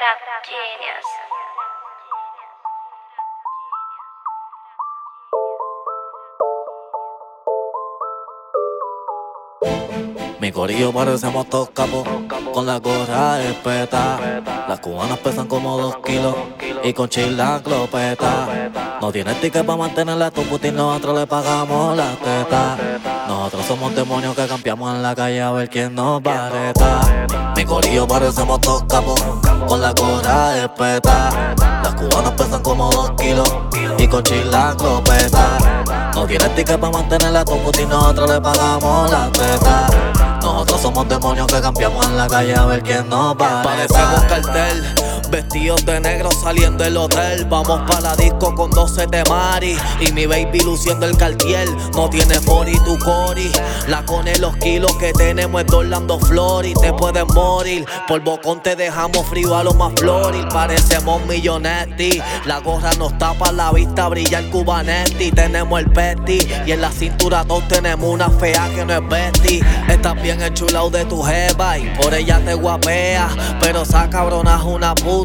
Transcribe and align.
Trap 0.00 0.16
Genius. 0.48 1.39
Mi 10.50 10.54
corillo 10.54 10.92
parecemos 10.92 11.48
todos 11.48 11.70
capos, 11.70 12.04
con 12.52 12.66
la 12.66 12.80
gorra 12.80 13.40
espeta. 13.40 14.42
Las 14.68 14.80
cubanas 14.80 15.16
pesan 15.18 15.46
como 15.46 15.78
dos 15.78 15.98
kilos 15.98 16.34
y 16.82 16.92
con 16.92 17.08
chila 17.08 17.60
clopeta. 17.62 18.68
No 19.00 19.12
tiene 19.12 19.32
ticket 19.34 19.64
para 19.64 19.78
mantenerla 19.78 20.32
tu 20.32 20.42
putín, 20.42 20.74
nosotros 20.74 21.20
le 21.20 21.26
pagamos 21.28 21.96
la 21.96 22.16
teta. 22.16 22.76
Nosotros 23.28 23.64
somos 23.64 23.94
demonios 23.94 24.34
que 24.34 24.48
cambiamos 24.48 24.92
en 24.92 25.04
la 25.04 25.14
calle 25.14 25.40
a 25.40 25.52
ver 25.52 25.70
quién 25.70 25.94
nos 25.94 26.20
va 26.20 26.48
a 26.48 27.54
Mi 27.54 27.64
corillo 27.64 28.08
parecemos 28.08 28.60
todos 28.60 28.82
capos, 28.88 29.22
con 29.68 29.80
la 29.80 29.92
gorra 29.92 30.64
espeta. 30.64 31.54
Las 31.84 31.94
cubanas 31.94 32.32
pesan 32.32 32.60
como 32.60 32.90
dos 32.90 33.12
kilos 33.12 33.48
y 33.98 34.08
con 34.08 34.24
chila 34.24 34.74
clopeta. 34.76 36.10
No 36.12 36.26
tiene 36.26 36.48
ticket 36.48 36.76
para 36.80 36.92
mantenerla 36.92 37.44
tu 37.44 37.56
putín, 37.58 37.88
nosotros 37.88 38.28
le 38.28 38.40
pagamos 38.40 39.12
la 39.12 39.30
teta. 39.30 40.19
Nosotros 40.52 40.80
somos 40.80 41.08
demonios 41.08 41.46
que 41.46 41.60
cambiamos 41.60 42.04
en 42.06 42.16
la 42.16 42.26
calle 42.26 42.54
a 42.56 42.66
ver 42.66 42.82
quién 42.82 43.08
nos 43.08 43.36
va. 43.36 43.62
Parecemos 43.62 44.24
cartel, 44.24 44.84
vestidos 45.30 45.84
de 45.84 46.00
negro 46.00 46.30
saliendo 46.30 46.84
del 46.84 46.96
hotel. 46.96 47.44
Vamos 47.46 47.80
para 47.88 48.00
la 48.00 48.16
disco 48.16 48.54
con 48.54 48.70
12 48.70 49.06
de 49.06 49.24
Mari 49.24 49.76
y 50.00 50.12
mi 50.12 50.26
baby 50.26 50.60
luciendo 50.60 51.06
el 51.06 51.16
cartier. 51.16 51.68
No 51.94 52.08
tiene 52.10 52.38
body 52.40 52.78
tu 52.80 52.98
cori, 52.98 53.50
la 53.88 54.04
cone 54.04 54.36
los 54.38 54.56
kilos 54.56 54.94
que 54.96 55.12
tenemos 55.12 55.62
es 55.62 55.72
Orlando 55.72 56.18
Flori. 56.18 56.74
Te 56.74 56.92
puedes 56.92 57.26
morir, 57.28 57.86
por 58.08 58.20
bocón 58.20 58.62
te 58.62 58.76
dejamos 58.76 59.26
frío 59.28 59.56
a 59.56 59.64
lo 59.64 59.74
más 59.74 59.92
floril. 59.96 60.46
Parecemos 60.48 61.24
millonetti, 61.26 62.20
la 62.44 62.58
gorra 62.58 62.92
nos 62.98 63.16
tapa 63.18 63.52
la 63.52 63.72
vista, 63.72 64.08
brilla 64.08 64.38
el 64.38 64.50
cubanetti. 64.50 65.30
Tenemos 65.30 65.80
el 65.80 65.90
petty 65.90 66.38
y 66.66 66.72
en 66.72 66.80
la 66.80 66.90
cintura 66.90 67.44
todos 67.44 67.66
tenemos 67.68 68.08
una 68.08 68.30
fea 68.30 68.70
que 68.74 68.84
no 68.84 68.94
es 68.94 69.08
Betty. 69.08 69.60
Estás 69.88 70.20
bien 70.22 70.40
enchulado 70.42 70.90
de 70.90 71.04
tu 71.04 71.22
jeva 71.22 71.78
y 71.78 71.88
por 72.00 72.14
ella 72.14 72.40
te 72.44 72.54
guapea. 72.54 73.28
Pero 73.60 73.82
esa 73.82 74.08
cabrona 74.08 74.56
es 74.56 74.62
una 74.62 74.94
puta, 74.94 75.19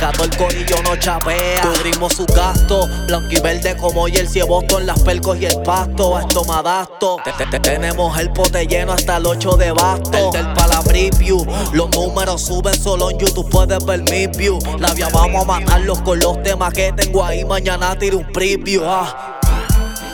gato 0.00 0.24
el 0.24 0.36
corillo 0.36 0.76
no 0.84 0.96
chapea. 0.96 1.62
Cubrimos 1.62 2.14
su 2.14 2.26
gasto, 2.26 2.88
blanco 3.06 3.28
y 3.30 3.40
verde 3.40 3.76
como 3.76 4.08
y 4.08 4.16
el 4.16 4.28
en 4.78 4.86
las 4.86 5.00
pelcos 5.00 5.38
y 5.40 5.46
el 5.46 5.60
pasto. 5.62 6.16
A 6.16 6.20
esto 6.22 6.44
me 6.44 6.54
adapto. 6.54 7.16
Te- 7.24 7.32
te- 7.32 7.46
te- 7.46 7.60
Tenemos 7.60 8.18
el 8.18 8.32
pote 8.32 8.66
lleno 8.66 8.92
hasta 8.92 9.16
el 9.16 9.26
8 9.26 9.52
de 9.56 9.72
basto. 9.72 10.18
El 10.18 10.30
del 10.32 10.52
los 11.72 11.90
números 11.90 12.42
suben 12.42 12.74
solo 12.74 13.10
en 13.10 13.18
YouTube, 13.18 13.48
puedes 13.50 13.84
ver 13.84 14.02
mi 14.02 14.26
view. 14.26 14.58
La 14.78 14.92
vía 14.94 15.08
vamos 15.12 15.42
a 15.42 15.44
matarlos 15.46 16.00
con 16.02 16.18
los 16.18 16.42
temas 16.42 16.72
que 16.72 16.92
tengo 16.92 17.24
ahí. 17.24 17.44
Mañana 17.44 17.96
tiro 17.98 18.18
un 18.18 18.32
preview. 18.32 18.82
ah. 18.84 19.38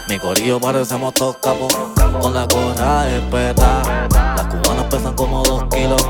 Mi 0.08 0.18
corillo 0.18 0.60
parecemos 0.60 1.14
todos 1.14 1.36
capos, 1.42 1.74
con 2.20 2.32
la 2.32 2.44
gorra 2.44 3.08
espeta. 3.08 4.06
Las 4.36 4.46
cubanas 4.46 4.84
pesan 4.88 5.14
como 5.14 5.42
dos 5.42 5.64
kilos 5.70 6.00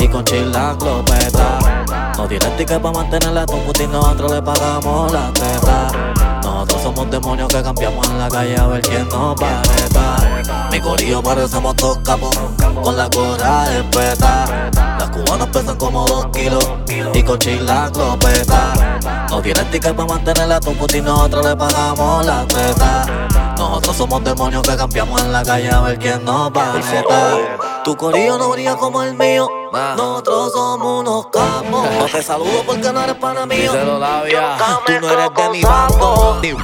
y 0.00 0.08
con 0.08 0.24
chila 0.24 0.74
clopeta. 0.78 1.73
No 2.16 2.28
ticket 2.28 2.80
para 2.80 2.92
mantenerla 2.92 3.44
tu 3.44 3.58
putín, 3.64 3.90
nosotros 3.90 4.30
le 4.30 4.40
pagamos 4.40 5.12
la 5.12 5.32
teta. 5.32 5.88
Nosotros 6.44 6.82
somos 6.82 7.10
demonios 7.10 7.48
que 7.48 7.60
cambiamos 7.60 8.08
en 8.08 8.18
la 8.18 8.28
calle 8.28 8.56
a 8.56 8.66
ver 8.68 8.80
quién 8.82 9.08
nos 9.08 9.34
va 9.34 9.60
a 9.60 10.70
Mi 10.70 10.80
corillo 10.80 11.22
parecemos 11.22 11.74
todos 11.74 11.98
capos, 11.98 12.30
con 12.82 12.96
la 12.96 13.08
gorra 13.08 13.66
espeta. 13.76 14.70
Las 14.72 15.10
cubanas 15.10 15.48
pesan 15.48 15.76
como 15.76 16.06
dos 16.06 16.26
kilos 16.26 16.64
y 17.12 17.22
con 17.24 17.38
chila 17.38 17.90
clopeta. 17.92 18.98
No 19.28 19.42
ticket 19.42 19.94
para 19.94 20.06
mantenerla 20.06 20.60
tu 20.60 20.72
putín, 20.74 21.04
nosotros 21.04 21.44
le 21.44 21.56
pagamos 21.56 22.24
la 22.24 22.46
teta. 22.46 23.06
Nosotros 23.58 23.96
somos 23.96 24.22
demonios 24.22 24.62
que 24.62 24.76
cambiamos 24.76 25.20
en 25.20 25.32
la 25.32 25.42
calle 25.42 25.68
a 25.68 25.80
ver 25.80 25.98
quién 25.98 26.24
nos 26.24 26.52
va 26.52 26.74
a 26.74 26.78
neta. 26.78 27.82
Tu 27.84 27.96
corillo 27.96 28.38
no 28.38 28.50
brilla 28.50 28.76
como 28.76 29.02
el 29.02 29.14
mío. 29.14 29.63
Nosotros 29.74 30.52
somos 30.52 31.00
unos 31.00 31.26
capos. 31.26 31.88
No 31.98 32.06
te 32.06 32.22
saludo 32.22 32.62
porque 32.66 32.92
no 32.92 33.02
eres 33.02 33.16
pana 33.16 33.46
mío. 33.46 33.72
Díselo, 33.72 33.98
labia. 33.98 34.56
Tú 34.86 34.92
no 35.00 35.10
eres 35.10 35.30
de 35.34 35.48
mi 35.50 35.62
bando. 35.62 36.40
Ni, 36.42 36.54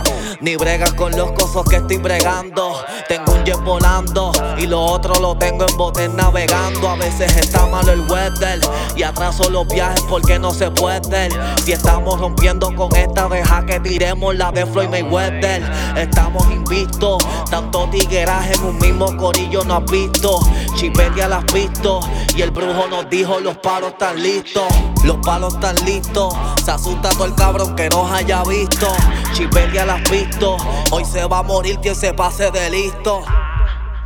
ni 0.41 0.57
bregas 0.57 0.93
con 0.95 1.17
los 1.17 1.33
cosos 1.33 1.65
que 1.69 1.77
estoy 1.77 1.97
bregando. 1.99 2.85
Tengo 3.09 3.30
volando 3.65 4.33
y 4.59 4.67
lo 4.67 4.81
otro 4.83 5.15
lo 5.21 5.37
tengo 5.37 5.67
en 5.69 5.77
botes 5.77 6.11
navegando. 6.11 6.89
A 6.89 6.97
veces 6.97 7.37
está 7.37 7.67
malo 7.67 7.93
el 7.93 8.01
weather 8.01 8.61
y 8.97 9.03
atraso 9.03 9.49
los 9.51 9.67
viajes 9.67 10.03
porque 10.09 10.39
no 10.39 10.53
se 10.53 10.71
puede. 10.71 11.29
Si 11.65 11.73
estamos 11.73 12.21
rompiendo 12.21 12.75
con 12.75 12.95
esta, 12.95 13.29
deja 13.29 13.65
que 13.67 13.81
tiremos 13.81 14.35
la 14.37 14.53
de 14.53 14.67
Floyd 14.67 14.89
Mayweather. 14.89 15.63
Estamos 15.97 16.45
invictos, 16.51 17.19
tanto 17.51 17.89
tigueraje 17.91 18.55
en 18.55 18.65
un 18.65 18.79
mismo 18.79 19.17
corillo 19.17 19.65
no 19.65 19.77
has 19.77 19.91
visto. 19.91 20.41
Chipetia 20.77 21.29
las 21.29 21.45
visto 21.53 22.01
y 22.37 22.43
el 22.43 22.51
brujo 22.51 22.87
nos 22.89 23.09
dijo 23.09 23.41
los 23.41 23.57
palos 23.59 23.93
están 23.93 24.23
listos. 24.23 24.65
Los 25.05 25.17
palos 25.19 25.55
están 25.55 25.77
listos. 25.85 26.35
Se 26.65 26.71
asusta 26.71 27.09
todo 27.11 27.25
el 27.25 27.35
cabrón 27.35 27.75
que 27.75 27.89
nos 27.89 28.11
haya 28.11 28.43
visto. 28.45 28.87
Chipetia 29.33 29.87
las 29.87 30.09
visto. 30.11 30.57
Hoy 30.91 31.05
se 31.05 31.25
va 31.27 31.39
a 31.39 31.43
morir 31.43 31.79
quien 31.81 31.95
se 31.95 32.13
pase 32.13 32.51
de 32.51 32.71
listo. 32.71 33.23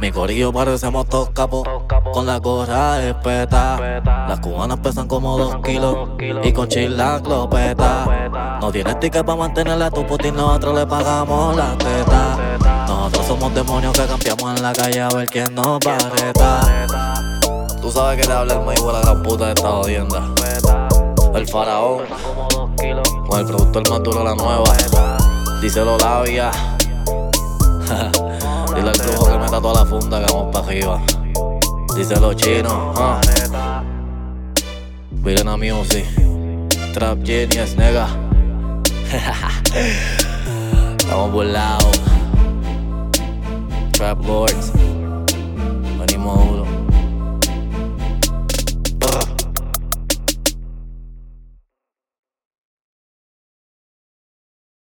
Mi 0.01 0.11
corillo 0.11 0.53
parecemos 0.53 1.09
todos 1.09 1.31
capos, 1.31 1.67
con 2.13 2.27
la 2.27 2.39
gorra 2.39 3.03
espeta. 3.03 4.03
Las 4.29 4.41
cubanas 4.41 4.79
pesan 4.81 5.09
como 5.09 5.39
dos 5.39 5.57
kilos 5.65 6.11
y 6.43 6.53
con 6.53 6.69
chila 6.69 7.21
clopeta. 7.23 8.59
No 8.61 8.71
tienes 8.71 8.99
ticket 9.01 9.25
para 9.25 9.39
mantenerla 9.39 9.91
tu 9.91 10.07
putín, 10.07 10.35
nosotros 10.35 10.75
le 10.75 10.87
pagamos 10.87 11.57
la 11.57 11.77
teta. 11.79 12.59
Nosotros 12.87 13.27
somos 13.27 13.55
demonios 13.55 13.93
que 13.93 14.07
cambiamos 14.07 14.57
en 14.57 14.63
la 14.63 14.73
calle 14.73 15.01
a 15.01 15.09
ver 15.09 15.29
quién 15.29 15.55
nos 15.55 15.79
va 15.79 15.97
a 15.97 16.11
retar. 16.11 17.41
Tú 17.81 17.91
sabes 17.91 18.21
que 18.21 18.27
te 18.27 18.33
habla 18.33 18.55
el 18.55 18.61
maíz 18.63 18.83
la 18.83 19.01
gran 19.01 19.23
puta 19.23 19.47
de 19.47 19.53
esta. 19.53 20.84
El 21.35 21.49
faraón, 21.49 22.05
con 23.29 23.41
el 23.41 23.47
productor 23.47 23.91
más 23.91 24.03
duro 24.05 24.21
de 24.21 24.25
la 24.25 24.35
nueva. 24.37 24.77
Díselo 25.61 25.99
labia. 25.99 26.51
Dile 28.75 28.91
al 28.91 28.99
brujo 28.99 29.27
que 29.27 29.39
meta 29.39 29.61
toda 29.61 29.83
la 29.83 29.87
funda 29.87 30.25
que 30.25 30.33
vamos 30.33 30.53
para 30.53 30.67
arriba. 30.67 31.03
Díselo 31.97 32.35
chino, 32.35 32.93
ah. 32.97 33.21
Viren 35.11 35.49
Music. 35.59 36.07
Trap 36.93 37.25
Genius, 37.25 37.75
nega. 37.77 38.07
Estamos 40.99 41.33
burlados. 41.33 42.01
Trap 43.93 44.25
Lords. 44.25 44.73